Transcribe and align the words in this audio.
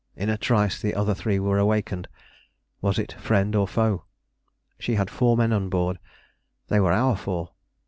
In 0.15 0.31
a 0.31 0.35
trice 0.39 0.81
the 0.81 0.95
other 0.95 1.13
three 1.13 1.37
were 1.37 1.59
awakened. 1.59 2.07
Was 2.81 2.97
it 2.97 3.11
friend 3.13 3.55
or 3.55 3.67
foe? 3.67 4.05
She 4.79 4.95
had 4.95 5.11
four 5.11 5.37
men 5.37 5.53
on 5.53 5.69
board: 5.69 5.99
they 6.69 6.79
were 6.79 6.91
our 6.91 7.15
four. 7.15 7.51